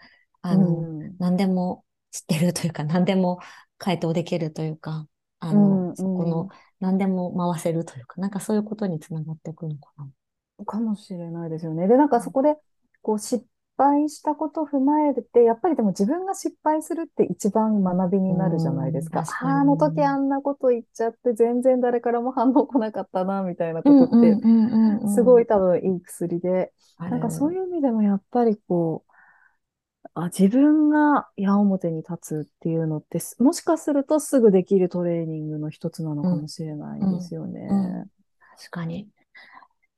[0.42, 3.40] あの、うん、何でも知ってるというか、何でも
[3.78, 5.08] 回答できるというか、
[5.40, 10.64] あの、うんうん、そこの何でも回せるというか、なんかそういうことにつながっていくのかな。
[10.64, 11.88] かもしれないですよね。
[11.88, 12.54] で、なんかそこで、
[13.00, 13.44] こう失
[13.76, 19.22] 敗したことを踏まえて、やっぱりでも自分が失敗するって一番学びになるじゃないですか。
[19.22, 24.36] かあの時あんなこと言っちゃって全然誰からも反応来なかったな、みたいなことって、
[25.14, 29.12] すごい多分いい薬で、なんかそういう意味でもやっぱりこう、
[30.14, 37.66] あ自分が矢面に立つっていうのって、もしかするとすぐできるトレーニングの一つなのかもしれないですよね。
[37.70, 38.06] うんうん、
[38.58, 39.08] 確かに。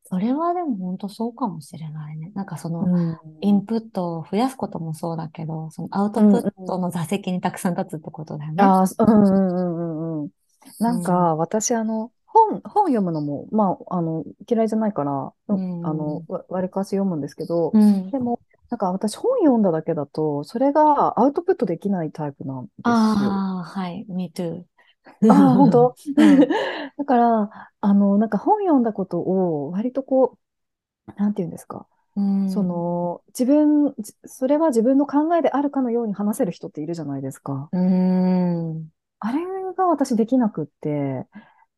[0.07, 2.31] それはでも本当そうかもしれないね。
[2.35, 8.63] なんかその、インプットを増やすこともそうだけど、そのアウトプットの座席にたくさん立つってことだよね。
[8.63, 10.31] ああ、うんうんうんうん。
[10.79, 18.41] なんか、私、あの、本、本読むのも、まあ、あの、嫌いじゃないから、うん、あの、わりかし読むんですけど、うん、でも、
[18.71, 22.93] なんか私本読んだだけだと、それがアウトプットできないタイプなんですよ。
[22.93, 24.65] ああ、はい、me too.
[25.29, 26.41] ああ、本当、うん、
[26.97, 30.39] だから、あの、なんか本読んだことを割とこ
[31.07, 31.87] う、なんていうんですか？
[32.17, 37.69] うん、その、自分、それは自分の考えであるかのように話せる人っているじゃないですか。
[37.73, 38.91] うん。
[39.21, 39.41] あれ
[39.77, 41.27] が私できなくって、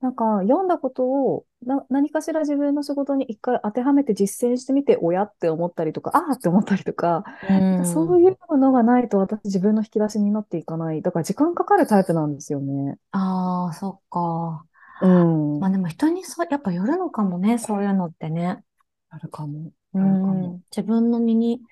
[0.01, 11.03] なんか読んだことをな何かしら自分の仕事に一回当てはめて実践してみて、親って思ったりとか、ああって思ったりとか、うん、そういうのがないと私自分の引き出しになっていかない。
[11.03, 12.99] だから時間かかるタイプなんですよね。
[13.13, 14.65] ああ、そっか。
[15.03, 15.61] うん。
[15.61, 18.63] まあでも人にそやっぱよるのかもね、そういうのってね。
[19.09, 19.71] あるかも。
[19.95, 20.63] うん。
[20.71, 21.63] 自分の身に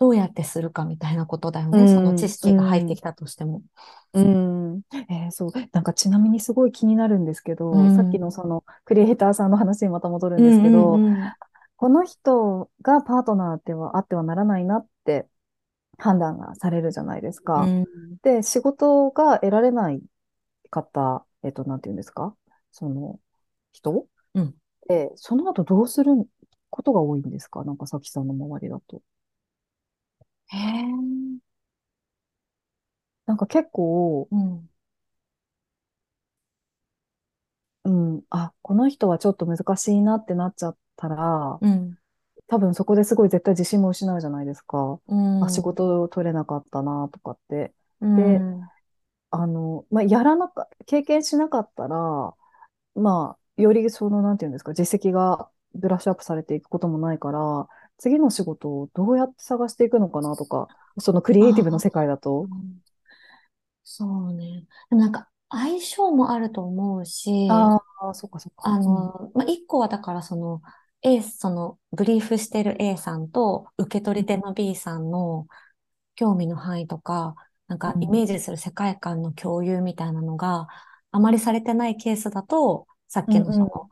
[0.00, 1.88] どうやってするかみたいなことだよね。
[1.88, 3.62] その知識が入ってきたとしても。
[4.12, 4.82] うん。
[5.10, 5.52] えー、そう。
[5.72, 11.32] なんかちなみにすごい気になるんですけど、うん、さっきのそのクリエイターさんの話にまた戻るんですけど、うんうんうん、
[11.76, 15.26] この人がパートナーではあってはならないなって
[15.96, 17.62] 判断がされるじゃないですか。
[17.62, 17.84] うん、
[18.22, 20.00] で、仕事が得られない
[20.70, 22.36] 方、えっと、なんていうんですか？
[22.70, 23.18] その
[23.72, 24.54] 人、うん、
[24.88, 26.12] で、その後どうする
[26.70, 27.64] ことが多いんですか？
[27.64, 29.02] なんかさきさんの周りだと。
[30.48, 31.38] へえ。
[33.26, 34.68] なんか結構、うん。
[37.84, 41.98] うん、あ、この人はちょっと難しいなってなっちゃったら、うん。
[42.48, 45.00] 多分そこですごい絶対自信も失うじゃないですか。
[45.08, 45.44] うん。
[45.44, 47.74] あ、仕事取れなかったなとかって。
[48.00, 48.70] うで、ん。
[49.30, 52.34] あの、まあ、やらなか、経験しなかったら、
[52.94, 62.46] まあ、よりその、なんていうんですか、実績がブラッシュアップされていくこともないから、次の仕事をどうやって探していくのかなとか、そのクリエイティブの世界だと。
[63.84, 64.66] そうね。
[64.90, 68.68] でもなんか相性もあると思うし、ああ、そっかそっか。
[68.68, 70.60] あの、まあ、一個はだからその、
[71.02, 75.46] A、その、ブリーフしてる A さんと受け取り手の B さんの
[76.16, 77.34] 興味の範囲とか、
[77.66, 80.68] なんかイメージする世界観の共有みたいなのが
[81.10, 83.90] あまりされてないケースだと、さっきのその、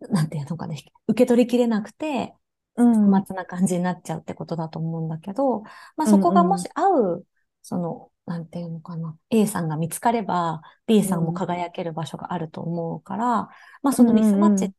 [0.00, 2.34] うんうん、なんていうのかね、受け取りきれなくて、
[2.76, 5.62] うん、末な感じになっちゃうってことだと思うんだけど、
[5.96, 7.26] まあそこがもし合う、
[7.62, 13.48] その、なんていうのかな、A さんが見つかれば、B さんも輝ける場所があると思うから、
[13.82, 14.72] まあそのミスマッチ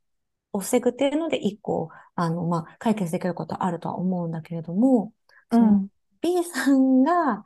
[0.54, 5.14] を防ぐっていうので、一個、あの、まあ解決できることはあるとは思うんだけれども、
[5.52, 5.88] その
[6.22, 7.44] B さんが、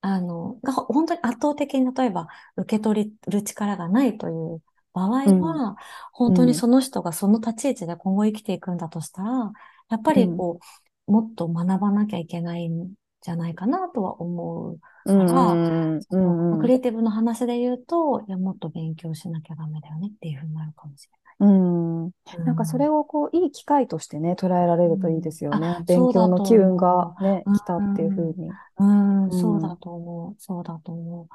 [0.00, 5.76] あの、が本当に圧倒的に例えば受け取る力がないという場合は、
[6.12, 9.52] 本当にその人がその立ち位置で今後生きていくんだとしたら、
[9.90, 10.60] やっぱりこ
[11.06, 21.18] う、もっと学ばなきゃいけないんじゃないかなとは思うから、クリエイティブの話で言うと、いや、もっと勉強しなきゃダメだよねっていうふうになるかもしれない。
[21.40, 22.10] うん。
[22.44, 25.78] なんかそれをこう、いい機会としてね、捉えられるといいですよね。
[25.86, 28.50] 勉強の機運がね、来たっていうふうに。
[28.78, 30.34] うん、そうだと思う。
[30.38, 31.28] そうだと思う。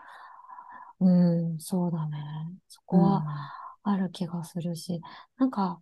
[1.03, 2.17] うん、そうだね。
[2.67, 3.23] そこは
[3.83, 5.01] ある気がするし、
[5.37, 5.79] なんか、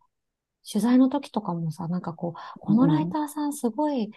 [0.70, 4.12] 取材の時とかもさ、なんかこう、このライターさんすごい、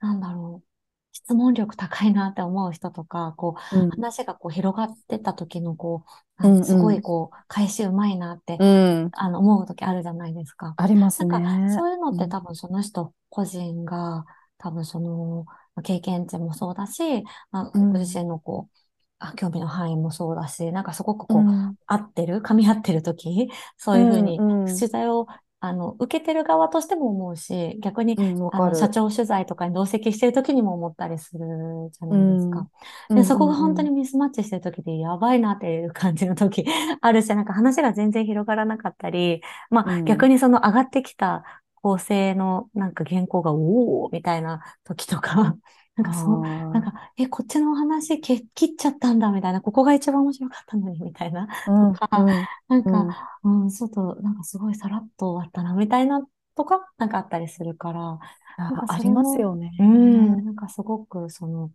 [0.00, 0.66] なんだろう、
[1.12, 6.04] 質問力高いなって思う人とか、こう、うん、話がこう広がってた時のこ
[6.40, 10.74] う、うんうん、すごいこう、返しうまいなって、うん、あの、思う時あるじゃないですか。
[10.76, 11.28] ありますね。
[11.28, 14.26] なんか、そういうのって多分その人個人が、
[14.58, 15.46] 多分その、
[15.82, 18.78] 経験値もそうだし、まあ、ご自身のこう、
[19.18, 25.26] あ興味の範囲もそうだし、なんかすごくこう、うん、合ってる、噛み合ってる時、そういうふうに取材を
[25.58, 31.46] あの、受けてる側としても思うし、逆に、うん、あの社長取材とかに同席してる時にも思ったりする
[31.92, 32.68] じゃないですか。
[33.10, 36.64] うん、で、そこが本当にミスマッチしてる時でやばいなっていう感じの時
[37.00, 41.42] あるし、なんか話が全然広がらなかったり、まあ、うん、逆にその上がってきた
[41.76, 45.56] 構成のなんか原稿がおおみたいな時とか
[45.96, 52.26] なんかそう、なんか、え、こっちのお話切っちゃったんだ、みたいな、ここが一番面白かったのに、みたいな、うん、とか、うん、
[52.68, 56.20] なんか、うん、うん、ちょっと、なんかすごいさらっと終わったな、みたいな、
[56.54, 58.18] とか、なんかあったりするから、
[58.58, 59.72] ありますよね。
[59.78, 61.70] うん、なんかすごく、その、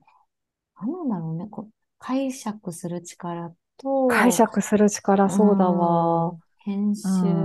[0.80, 6.34] なんなんだろうね、こう解釈する力と、解釈する力、そうだわ。
[6.64, 7.02] 編集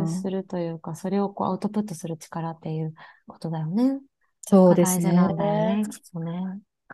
[0.06, 2.94] するというか、それをこうアウトプットする力っていう
[3.26, 4.00] ことだよね。
[4.42, 5.04] そうですね。
[5.04, 6.42] 大事なんだよね、きっとね。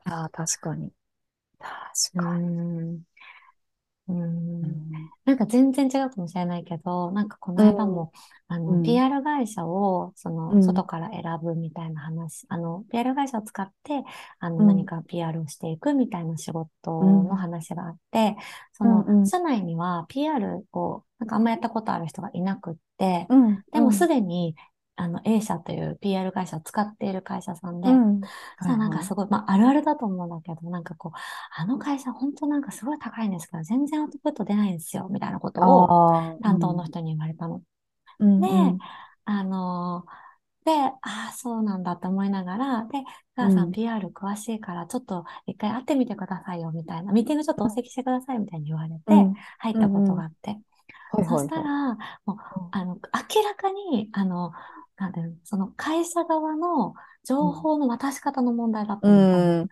[0.05, 0.93] ああ、確かに。
[1.59, 3.03] 確かに。
[4.09, 4.91] うん、
[5.25, 8.13] なんか全然違うかもしれないけど、なんかこの間も、
[8.51, 14.03] うん、あの、うん、PR 会社を、その、外から選ぶみたいな話、あの、PR 会社を使って、
[14.41, 16.69] あの、何か PR をしていくみたいな仕事
[17.01, 18.37] の話があって、
[18.73, 23.29] その、社内には PR を、なんかあんまやったことある人がいなくって、
[23.73, 24.57] でもすでに
[24.97, 28.29] あの A 社という PR 会社を使っている会社さんで、うん、さ
[28.65, 31.19] あなんかすごい、まああるあるだと思うんだけど、なんかこう、
[31.57, 37.63] あの会社本当なんかすごい高いんですけど、全然アウトプット出ないんですよ、みたいなことを担当の人に言われたの。
[38.21, 38.49] うん、で、
[39.25, 40.05] あの
[40.65, 40.93] で、あ
[41.31, 43.03] あ、そうなんだって思いながら、で、
[43.35, 49.03] 母さん PR 詳しいから、ちょっと一回会ってみてくださいよ、みたいな、ミーティングちょっとお席してください、みたいに言われて、
[49.59, 50.61] 入ったことがあって。
[51.29, 51.95] そしたら、
[52.25, 52.37] もう、
[52.71, 54.53] あの、明らかに、あの、
[54.97, 56.95] なんで、その会社側の
[57.25, 59.69] 情報の渡し方の問題だったんで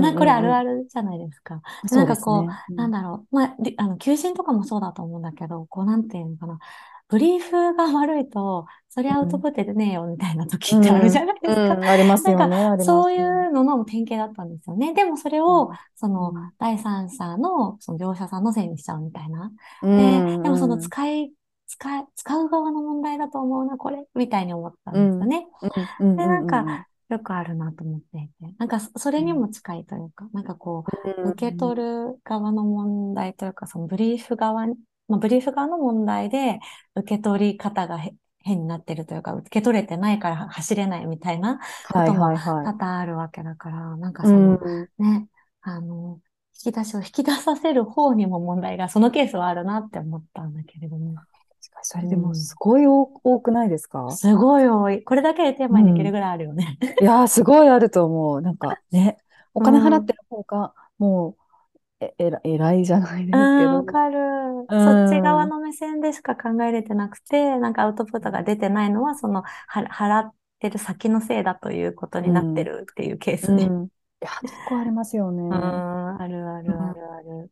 [0.00, 1.62] なんかこれあるあるじゃないですか。
[1.90, 2.54] なんかこう、ね。
[2.70, 6.58] うん、なんだろう、まあ、あの、求人とかもそうだと思うんだけど、こう、なんていうのかな。
[7.12, 11.60] ブリーフが悪いと、そりゃアウトプットでねえよみたいな時ってあるじゃないですか。
[11.60, 11.78] うん。
[11.78, 12.84] うん、ありますよね。
[12.84, 14.94] そういうのの典型だったんですよね。
[14.94, 19.52] でもそれを、その、第三者の、その業者さんのせいにしちゃうみたいな。
[19.82, 21.32] で、でもその使い
[21.66, 25.46] 使い、使う側の問題だと思うな、これ、みたいに思ったんですよね。
[26.16, 30.84] で、なんか、よくあるなと思っていて、なんか、それにも近いというか、なんかこ
[31.24, 34.66] う、受け取る側の問題というか、そのブリーフ側、
[35.12, 36.58] まあ、ブリーフ側の問題で、
[36.94, 37.98] 受け取り方が
[38.40, 41.60] 変になってるというか、受け取れてないから走れないみたいな
[41.92, 44.58] ことも多々あるわけだから、なんかその、
[44.98, 45.28] ね、
[45.60, 46.20] あの、
[46.64, 51.14] 引き出しを引き出させる方にも問題が、そのケースはあるなって思ったんだけれども。
[51.84, 53.06] それでもすごい多
[53.40, 55.02] くないですか、すごい多い。
[55.02, 56.78] これだけでテーマにできるぐらいあるよね。
[57.00, 58.40] いやー、すごいあると思う。
[58.40, 59.16] なんかね、
[59.54, 61.41] お金払ってる方が、もう、
[62.02, 63.74] え、えら、偉いじゃないですけど。
[63.74, 64.18] わかる。
[64.68, 73.64] そっち側の目線でしか考えれてなくて、なんかアウトプットが出てないのは、その、は、払ってる先のせいだということになってるっていうケースね。
[73.64, 75.42] いや、結構ありますよね。
[75.42, 77.50] うん、あるあるあるある。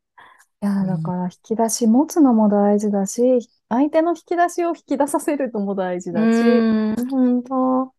[0.62, 7.92] いや、だから引き出し持つのも大事だし、相手の引き出しを引き出させるのも大事だし、うん、本当。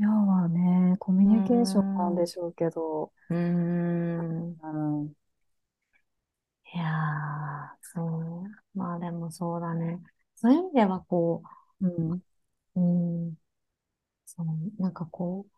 [0.00, 4.18] 要はね、コミュニケーションなんでしょうけど、うん。
[4.18, 5.12] うん、
[6.74, 6.88] いやー、
[7.82, 8.78] そう。
[8.78, 10.00] まあでもそうだね。
[10.36, 11.42] そういう意味ではこ
[11.80, 12.22] う、うん、
[12.76, 13.34] うん、
[14.24, 14.46] そう、
[14.82, 15.52] なんかこう、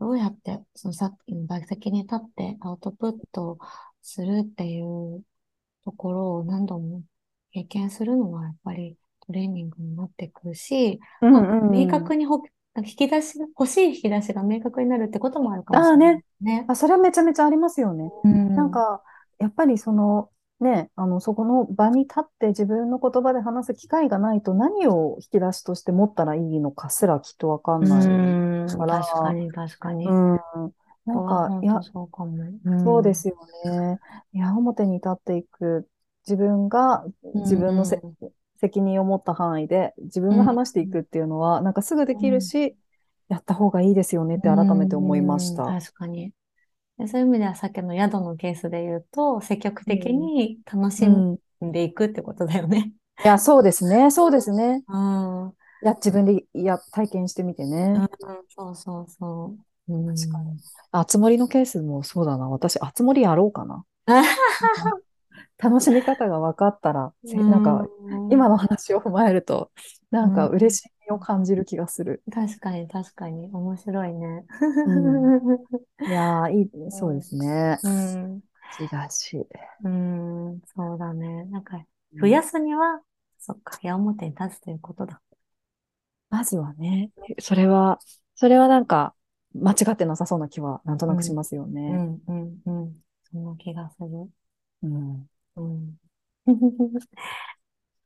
[0.00, 3.58] どうやって、そのさっきのバイ席に立ってアウトプット
[4.00, 5.22] するっていう
[5.84, 7.02] ところを何度も
[7.52, 12.42] 経験するのはやっぱりトレーニングになってくるし、うんうんうん、明確にほ
[12.76, 16.24] 引き出し、欲しい引き出しが明確になるってこともあるかもしれない、ね。
[16.40, 16.64] あね。
[16.68, 18.10] あ、それはめちゃめちゃありますよね。
[18.24, 19.02] うん、なんか、
[19.38, 29.00] やっぱりその、ね、あの、そこの場に立って自分の言葉で話す機会がないと何を引き出しとして持ったらいいのかすらきっとわかんないから。
[29.00, 30.06] 確かに、確かに。
[30.06, 30.40] うん。
[31.06, 34.00] なんか、いや、そうかも、うん、そうですよね。
[34.32, 35.88] 矢面に立っていく、
[36.26, 38.14] 自分が自分のせ、うん、
[38.60, 42.76] 責任を持った範囲で自分が話していくっていうのは、うん、なんかすぐできるし、
[43.28, 45.64] やった方がいいですよねって改めて思いました。
[45.64, 46.32] 確かに。
[47.06, 52.92] そういう意味ではさっきの宿のケースで言うと、積極的に楽しんでいくってことだよね。
[53.24, 54.10] いや、そうですね。
[54.10, 54.82] そうですね。
[54.88, 55.52] うん。
[55.82, 57.94] や、自分でや、体験してみてね。
[57.94, 58.08] うん、
[58.48, 59.68] そうそうそう。
[59.88, 60.58] 確かに。
[60.92, 62.48] あつ森のケースもそうだな。
[62.48, 63.84] 私、あつ森やろうかな。
[65.58, 67.86] 楽しみ方が分かったら、なんか、
[68.30, 69.70] 今の話を踏まえると、
[70.10, 72.22] なんか嬉しいを感じる気がする。
[72.32, 73.48] 確かに、確かに。
[73.52, 74.44] 面白いね。
[74.86, 75.56] うん、
[76.06, 77.78] いやーいい、そうですね。
[77.82, 78.42] うん。
[78.76, 79.46] 東。
[79.84, 81.44] うん、そうだね。
[81.46, 81.84] なんか、
[82.20, 83.00] 増やすには、
[83.38, 85.20] そっか、矢面に立つということだ。
[86.30, 87.98] まずはね、それは、
[88.34, 89.14] それはなんか、
[89.54, 91.90] 間違ってなさそうな気はなんとなくしますようね。
[91.90, 92.96] ん、うん、うん。
[93.24, 94.30] そんな気がする。
[94.82, 95.28] うん。
[95.56, 95.98] うん。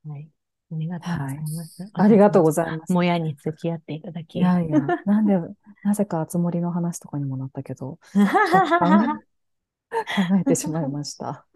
[0.04, 0.28] はい。
[0.74, 1.90] ありがとうございます。
[1.92, 2.92] ありがとうございます。
[2.92, 4.38] もやに付き合っていただき。
[4.38, 5.38] いやいや、なんで、
[5.84, 9.20] なぜかあつ森の話とかにもなったけど、は
[9.90, 11.46] 考えてしまいました。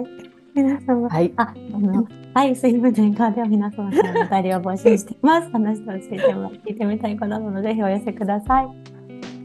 [0.00, 0.30] い。
[0.54, 1.32] 皆様、はい。
[1.36, 5.50] あ、あの、はい、水分年間では皆様からのお便りを募集しています。
[5.50, 8.66] 話してほしいテーマ、聞いてみたいことなどのでぜひお寄せください。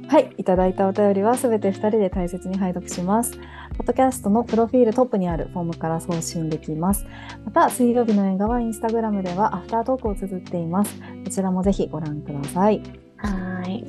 [0.07, 0.33] はい。
[0.37, 3.39] いただいたお便りはすべて2人で大切に拝読します。
[3.77, 7.05] ポッドキャストのプロフィールトップにあるフォームから送信できます。
[7.45, 10.95] また、水曜日の映画はインスタグラムではアフタートークを綴っています。
[10.99, 12.81] こちらもぜひご覧ください。
[13.17, 13.85] はい。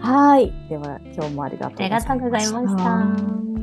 [0.00, 0.52] はい。
[0.68, 3.57] では、今日もありがとうありがとうございました。